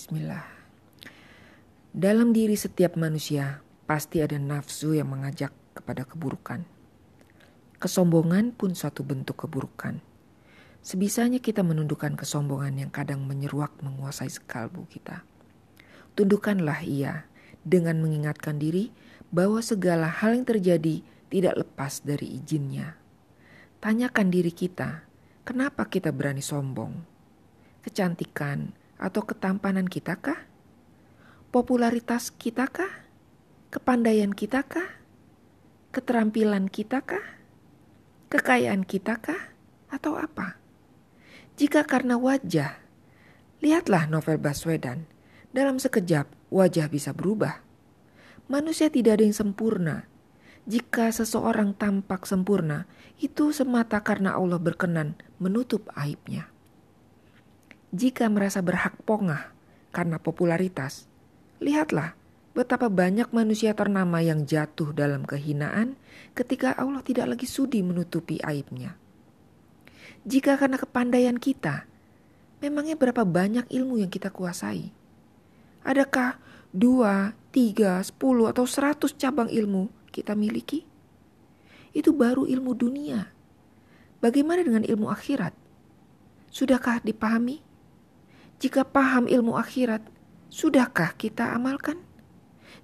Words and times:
Bismillah. 0.00 0.48
Dalam 1.92 2.32
diri 2.32 2.56
setiap 2.56 2.96
manusia 2.96 3.60
pasti 3.84 4.24
ada 4.24 4.40
nafsu 4.40 4.96
yang 4.96 5.12
mengajak 5.12 5.52
kepada 5.76 6.08
keburukan. 6.08 6.64
Kesombongan 7.76 8.56
pun 8.56 8.72
suatu 8.72 9.04
bentuk 9.04 9.44
keburukan. 9.44 10.00
Sebisanya 10.80 11.36
kita 11.36 11.60
menundukkan 11.60 12.16
kesombongan 12.16 12.80
yang 12.80 12.88
kadang 12.88 13.28
menyeruak 13.28 13.76
menguasai 13.84 14.32
sekalbu 14.32 14.88
kita. 14.88 15.20
Tundukkanlah 16.16 16.80
ia 16.80 17.28
dengan 17.60 18.00
mengingatkan 18.00 18.56
diri 18.56 18.96
bahwa 19.28 19.60
segala 19.60 20.08
hal 20.08 20.32
yang 20.32 20.48
terjadi 20.48 21.04
tidak 21.28 21.60
lepas 21.60 22.00
dari 22.00 22.40
izinnya. 22.40 22.96
Tanyakan 23.84 24.32
diri 24.32 24.56
kita, 24.56 25.04
kenapa 25.44 25.92
kita 25.92 26.08
berani 26.08 26.40
sombong? 26.40 27.04
Kecantikan 27.84 28.79
atau 29.00 29.24
ketampanan 29.24 29.88
kita 29.88 30.20
kah? 30.20 30.36
Popularitas 31.48 32.28
kita 32.30 32.68
kah? 32.68 33.08
Kepandaian 33.72 34.30
kita 34.36 34.62
kah? 34.68 35.00
Keterampilan 35.90 36.68
kita 36.68 37.00
kah? 37.00 37.24
Kekayaan 38.28 38.84
kita 38.84 39.18
kah? 39.18 39.56
Atau 39.90 40.14
apa? 40.14 40.60
Jika 41.58 41.82
karena 41.82 42.14
wajah, 42.14 42.78
lihatlah 43.64 44.06
novel 44.06 44.38
Baswedan. 44.38 45.10
Dalam 45.50 45.82
sekejap, 45.82 46.30
wajah 46.54 46.86
bisa 46.86 47.10
berubah. 47.10 47.58
Manusia 48.46 48.86
tidak 48.86 49.18
ada 49.18 49.24
yang 49.26 49.34
sempurna. 49.34 50.06
Jika 50.70 51.10
seseorang 51.10 51.74
tampak 51.74 52.22
sempurna, 52.28 52.86
itu 53.18 53.50
semata 53.50 53.98
karena 54.06 54.38
Allah 54.38 54.62
berkenan 54.62 55.18
menutup 55.42 55.90
aibnya. 55.98 56.46
Jika 57.90 58.30
merasa 58.30 58.62
berhak 58.62 59.02
pongah 59.02 59.50
karena 59.90 60.22
popularitas, 60.22 61.10
lihatlah 61.58 62.14
betapa 62.54 62.86
banyak 62.86 63.34
manusia 63.34 63.74
ternama 63.74 64.22
yang 64.22 64.46
jatuh 64.46 64.94
dalam 64.94 65.26
kehinaan 65.26 65.98
ketika 66.38 66.70
Allah 66.78 67.02
tidak 67.02 67.34
lagi 67.34 67.50
sudi 67.50 67.82
menutupi 67.82 68.38
aibnya. 68.46 68.94
Jika 70.22 70.54
karena 70.54 70.78
kepandaian 70.78 71.34
kita, 71.34 71.90
memangnya 72.62 72.94
berapa 72.94 73.26
banyak 73.26 73.66
ilmu 73.66 73.98
yang 73.98 74.10
kita 74.12 74.30
kuasai? 74.30 74.94
Adakah 75.82 76.38
dua, 76.70 77.34
tiga, 77.50 77.98
sepuluh, 78.06 78.46
atau 78.46 78.70
seratus 78.70 79.18
cabang 79.18 79.50
ilmu 79.50 79.90
kita 80.14 80.38
miliki? 80.38 80.86
Itu 81.90 82.14
baru 82.14 82.46
ilmu 82.46 82.70
dunia. 82.78 83.34
Bagaimana 84.22 84.62
dengan 84.62 84.86
ilmu 84.86 85.10
akhirat? 85.10 85.56
Sudahkah 86.52 87.02
dipahami? 87.02 87.69
Jika 88.60 88.84
paham 88.84 89.24
ilmu 89.24 89.56
akhirat, 89.56 90.04
sudahkah 90.52 91.16
kita 91.16 91.56
amalkan? 91.56 91.96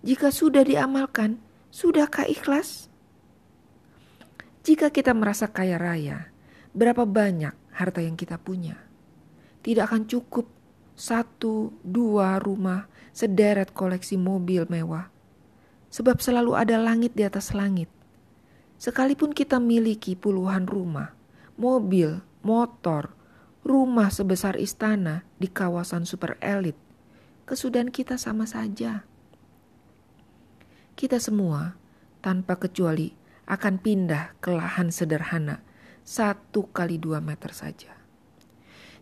Jika 0.00 0.32
sudah 0.32 0.64
diamalkan, 0.64 1.36
sudahkah 1.68 2.24
ikhlas? 2.24 2.88
Jika 4.64 4.88
kita 4.88 5.12
merasa 5.12 5.52
kaya 5.52 5.76
raya, 5.76 6.32
berapa 6.72 7.04
banyak 7.04 7.52
harta 7.76 8.00
yang 8.00 8.16
kita 8.16 8.40
punya. 8.40 8.80
Tidak 9.60 9.84
akan 9.84 10.08
cukup 10.08 10.48
satu, 10.96 11.76
dua 11.84 12.40
rumah, 12.40 12.88
sederet 13.12 13.76
koleksi 13.76 14.16
mobil 14.16 14.64
mewah. 14.72 15.12
Sebab 15.92 16.24
selalu 16.24 16.56
ada 16.56 16.80
langit 16.80 17.12
di 17.12 17.20
atas 17.24 17.52
langit. 17.52 17.92
Sekalipun 18.80 19.32
kita 19.36 19.60
miliki 19.60 20.16
puluhan 20.16 20.64
rumah, 20.68 21.12
mobil, 21.56 22.20
motor, 22.44 23.15
rumah 23.66 24.14
sebesar 24.14 24.54
istana 24.62 25.26
di 25.42 25.50
kawasan 25.50 26.06
super 26.06 26.38
elit, 26.38 26.78
kesudahan 27.50 27.90
kita 27.90 28.14
sama 28.14 28.46
saja. 28.46 29.02
Kita 30.94 31.18
semua 31.18 31.74
tanpa 32.22 32.62
kecuali 32.62 33.10
akan 33.50 33.74
pindah 33.82 34.38
ke 34.38 34.54
lahan 34.54 34.94
sederhana 34.94 35.66
satu 36.06 36.70
kali 36.70 37.02
dua 37.02 37.18
meter 37.18 37.50
saja. 37.50 37.90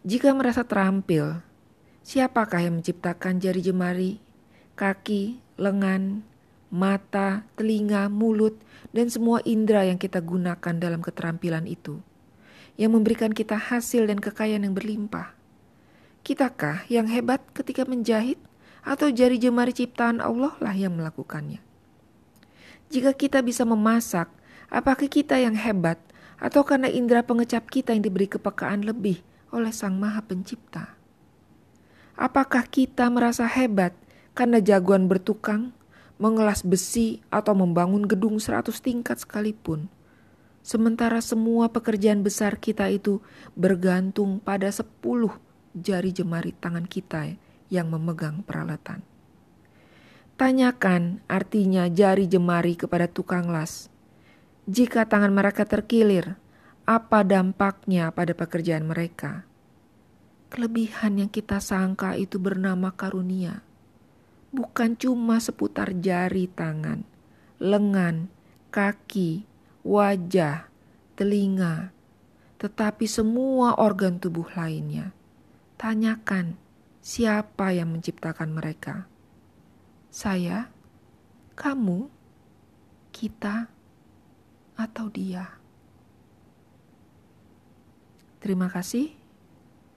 Jika 0.01 0.33
merasa 0.33 0.65
terampil, 0.65 1.45
siapakah 2.01 2.65
yang 2.65 2.81
menciptakan 2.81 3.45
jari 3.45 3.61
jemari, 3.61 4.13
kaki, 4.81 5.45
lengan, 5.61 6.25
mata, 6.73 7.45
telinga, 7.61 8.09
mulut, 8.09 8.57
dan 8.97 9.13
semua 9.13 9.45
indera 9.45 9.85
yang 9.85 10.01
kita 10.01 10.25
gunakan 10.25 10.75
dalam 10.81 11.05
keterampilan 11.05 11.69
itu, 11.69 12.01
yang 12.75 12.95
memberikan 12.95 13.31
kita 13.31 13.55
hasil 13.55 14.11
dan 14.11 14.19
kekayaan 14.19 14.67
yang 14.67 14.75
berlimpah? 14.75 15.35
Kitakah 16.25 16.89
yang 16.89 17.07
hebat 17.07 17.45
ketika 17.53 17.85
menjahit, 17.85 18.41
atau 18.85 19.09
jari 19.09 19.41
jemari 19.41 19.73
ciptaan 19.73 20.21
Allah 20.21 20.53
lah 20.61 20.77
yang 20.77 20.95
melakukannya? 20.95 21.59
Jika 22.93 23.17
kita 23.17 23.41
bisa 23.41 23.65
memasak, 23.65 24.29
apakah 24.69 25.09
kita 25.09 25.41
yang 25.41 25.57
hebat 25.57 25.97
atau 26.37 26.63
karena 26.63 26.93
indera 26.93 27.25
pengecap 27.25 27.65
kita 27.73 27.97
yang 27.97 28.05
diberi 28.05 28.29
kepekaan 28.29 28.85
lebih 28.85 29.25
oleh 29.51 29.73
Sang 29.73 29.97
Maha 29.97 30.21
Pencipta? 30.21 30.95
Apakah 32.15 32.69
kita 32.69 33.11
merasa 33.11 33.49
hebat 33.49 33.97
karena 34.37 34.63
jagoan 34.63 35.11
bertukang, 35.11 35.75
mengelas 36.21 36.63
besi 36.63 37.25
atau 37.27 37.57
membangun 37.59 38.07
gedung 38.07 38.39
seratus 38.39 38.79
tingkat 38.79 39.19
sekalipun? 39.19 39.91
Sementara 40.65 41.21
semua 41.21 41.69
pekerjaan 41.69 42.25
besar 42.25 42.57
kita 42.57 42.89
itu 42.89 43.21
bergantung 43.53 44.41
pada 44.41 44.73
sepuluh 44.73 45.37
jari 45.77 46.09
jemari 46.09 46.57
tangan 46.57 46.89
kita 46.89 47.37
yang 47.69 47.93
memegang 47.93 48.41
peralatan. 48.41 49.05
Tanyakan 50.41 51.21
artinya 51.29 51.85
jari 51.93 52.25
jemari 52.25 52.81
kepada 52.81 53.05
tukang 53.05 53.53
las 53.53 53.93
jika 54.65 55.05
tangan 55.05 55.29
mereka 55.29 55.69
terkilir, 55.69 56.41
apa 56.89 57.21
dampaknya 57.21 58.09
pada 58.17 58.33
pekerjaan 58.33 58.89
mereka? 58.89 59.45
Kelebihan 60.49 61.21
yang 61.21 61.29
kita 61.29 61.61
sangka 61.61 62.17
itu 62.17 62.41
bernama 62.41 62.89
karunia, 62.97 63.61
bukan 64.57 64.97
cuma 64.97 65.37
seputar 65.37 65.93
jari 66.01 66.49
tangan, 66.49 67.05
lengan, 67.61 68.33
kaki, 68.73 69.45
wajah, 69.85 70.73
telinga, 71.15 71.93
tetapi 72.57 73.05
semua 73.05 73.77
organ 73.77 74.17
tubuh 74.17 74.49
lainnya. 74.57 75.13
Tanyakan 75.77 76.57
siapa 77.05 77.77
yang 77.77 77.93
menciptakan 77.93 78.57
mereka. 78.57 79.05
Saya, 80.09 80.73
kamu, 81.53 82.09
kita 83.13 83.69
atau 84.81 85.07
dia. 85.13 85.61
Terima 88.41 88.73
kasih 88.73 89.13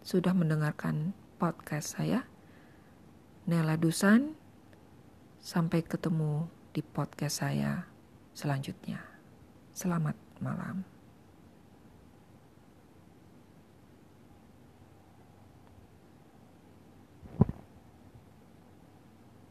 sudah 0.04 0.36
mendengarkan 0.36 1.16
podcast 1.40 1.96
saya. 1.96 2.28
Nela 3.48 3.80
Dusan, 3.80 4.36
sampai 5.40 5.80
ketemu 5.80 6.52
di 6.76 6.84
podcast 6.84 7.40
saya 7.48 7.88
selanjutnya. 8.36 9.07
Selamat 9.78 10.18
malam. 10.42 10.97